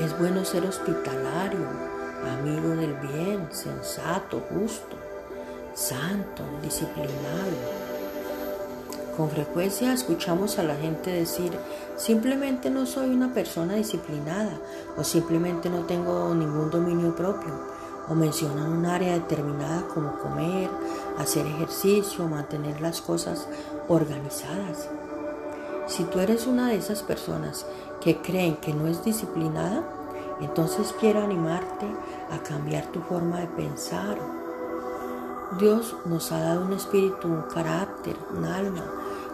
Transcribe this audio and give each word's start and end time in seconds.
Es 0.00 0.18
bueno 0.18 0.46
ser 0.46 0.64
hospitalario, 0.64 1.66
amigo 2.38 2.70
del 2.70 2.94
bien, 2.94 3.46
sensato, 3.50 4.42
justo, 4.48 4.96
santo, 5.74 6.42
disciplinado. 6.62 7.10
Con 9.14 9.28
frecuencia 9.28 9.92
escuchamos 9.92 10.58
a 10.58 10.62
la 10.62 10.74
gente 10.74 11.10
decir, 11.10 11.52
simplemente 11.98 12.70
no 12.70 12.86
soy 12.86 13.10
una 13.10 13.34
persona 13.34 13.74
disciplinada 13.74 14.58
o 14.96 15.04
simplemente 15.04 15.68
no 15.68 15.80
tengo 15.80 16.34
ningún 16.34 16.70
dominio 16.70 17.14
propio. 17.14 17.52
O 18.08 18.14
mencionan 18.14 18.72
un 18.72 18.86
área 18.86 19.12
determinada 19.12 19.82
como 19.82 20.18
comer, 20.18 20.70
hacer 21.18 21.44
ejercicio, 21.44 22.26
mantener 22.26 22.80
las 22.80 23.02
cosas 23.02 23.46
organizadas. 23.86 24.88
Si 25.86 26.04
tú 26.04 26.20
eres 26.20 26.46
una 26.46 26.68
de 26.68 26.76
esas 26.76 27.02
personas 27.02 27.66
que 28.00 28.22
creen 28.22 28.56
que 28.56 28.72
no 28.72 28.86
es 28.86 29.04
disciplinada, 29.04 29.84
entonces 30.40 30.94
quiero 30.98 31.22
animarte 31.22 31.86
a 32.30 32.42
cambiar 32.42 32.86
tu 32.86 33.00
forma 33.00 33.40
de 33.40 33.46
pensar. 33.48 34.16
Dios 35.58 35.96
nos 36.04 36.30
ha 36.32 36.40
dado 36.40 36.64
un 36.64 36.72
espíritu, 36.72 37.28
un 37.28 37.42
carácter, 37.42 38.16
un 38.36 38.44
alma, 38.44 38.84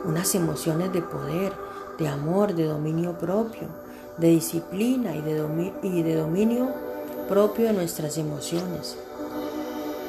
unas 0.05 0.35
emociones 0.35 0.93
de 0.93 1.03
poder, 1.03 1.53
de 1.99 2.09
amor, 2.09 2.55
de 2.55 2.65
dominio 2.65 3.19
propio, 3.19 3.69
de 4.17 4.29
disciplina 4.29 5.15
y 5.15 5.21
de, 5.21 5.73
y 5.83 6.03
de 6.03 6.17
dominio 6.17 6.71
propio 7.29 7.67
de 7.67 7.75
nuestras 7.75 8.17
emociones. 8.19 8.97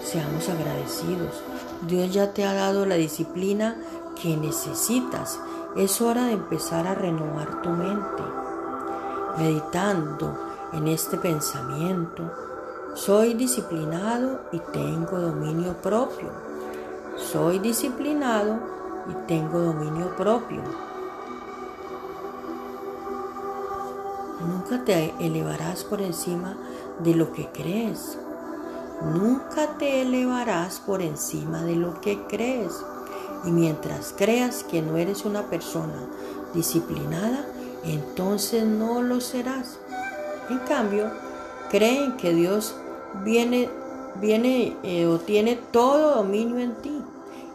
Seamos 0.04 0.48
agradecidos. 0.48 1.44
Dios 1.88 2.14
ya 2.14 2.34
te 2.34 2.45
ha 2.45 2.54
dado 2.54 2.86
la 2.86 2.95
disciplina 2.95 3.76
que 4.22 4.38
necesitas. 4.38 5.40
Es 5.76 6.02
hora 6.02 6.26
de 6.28 6.34
empezar 6.34 6.88
a 6.88 6.95
renovar 6.95 7.62
tu 7.62 7.70
mente. 7.70 8.23
Meditando 9.38 10.47
en 10.78 10.88
este 10.88 11.17
pensamiento, 11.17 12.31
soy 12.94 13.33
disciplinado 13.33 14.42
y 14.52 14.59
tengo 14.59 15.20
dominio 15.20 15.73
propio. 15.81 16.30
Soy 17.17 17.58
disciplinado 17.58 18.59
y 19.09 19.28
tengo 19.28 19.59
dominio 19.59 20.16
propio. 20.16 20.61
Nunca 24.39 24.86
te 24.86 25.16
elevarás 25.20 25.83
por 25.83 26.00
encima 26.00 26.55
de 27.00 27.16
lo 27.16 27.33
que 27.33 27.48
crees. 27.48 28.20
Nunca 29.02 29.78
te 29.80 30.03
elevarás 30.03 30.80
por 30.80 31.02
encima 31.02 31.64
de 31.64 31.75
lo 31.75 32.00
que 32.02 32.22
crees. 32.28 32.73
Y 33.45 33.52
mientras 33.52 34.14
creas 34.16 34.64
que 34.64 34.83
no 34.83 34.98
eres 34.98 35.25
una 35.25 35.44
persona 35.50 36.08
disciplinada, 36.53 37.45
entonces 37.83 38.64
no 38.64 39.02
lo 39.02 39.22
serás. 39.22 39.80
En 40.50 40.59
cambio, 40.59 41.12
creen 41.70 42.16
que 42.17 42.34
Dios 42.34 42.76
viene, 43.23 43.70
viene 44.16 44.76
eh, 44.84 45.06
o 45.06 45.20
tiene 45.20 45.56
todo 45.72 46.16
dominio 46.16 46.59
en 46.59 46.76
ti 46.76 47.02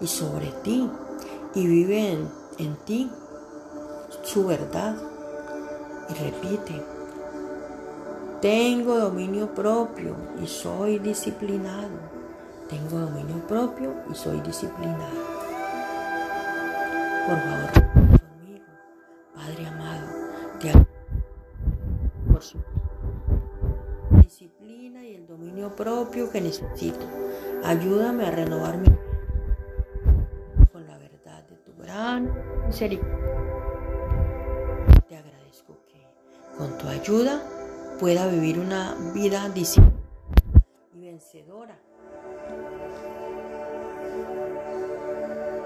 y 0.00 0.06
sobre 0.06 0.48
ti 0.62 0.90
y 1.54 1.66
vive 1.66 2.12
en, 2.12 2.28
en 2.58 2.76
ti 2.84 3.10
su 4.22 4.46
verdad. 4.46 4.96
Y 6.08 6.14
repite, 6.14 6.82
tengo 8.40 8.98
dominio 8.98 9.54
propio 9.54 10.16
y 10.42 10.46
soy 10.46 10.98
disciplinado. 10.98 12.12
Tengo 12.68 12.98
dominio 12.98 13.36
propio 13.46 13.94
y 14.10 14.14
soy 14.14 14.40
disciplinado. 14.40 15.32
Por 17.26 17.38
favor, 17.38 18.12
conmigo, 18.22 18.64
Padre 19.34 19.66
amado, 19.66 20.06
te 20.58 20.91
disciplina 24.20 25.04
y 25.04 25.14
el 25.14 25.26
dominio 25.26 25.74
propio 25.74 26.30
que 26.30 26.40
necesito. 26.40 27.06
Ayúdame 27.64 28.26
a 28.26 28.30
renovar 28.30 28.78
mi 28.78 28.88
con 30.72 30.86
la 30.86 30.98
verdad 30.98 31.42
de 31.48 31.56
tu 31.56 31.74
gran 31.80 32.32
misericordia. 32.66 33.16
Te 35.08 35.16
agradezco 35.16 35.78
que 35.88 36.06
con 36.56 36.76
tu 36.78 36.88
ayuda 36.88 37.42
pueda 37.98 38.26
vivir 38.28 38.58
una 38.58 38.94
vida 39.14 39.48
disciplinada 39.48 40.02
y 40.94 41.00
vencedora. 41.00 41.78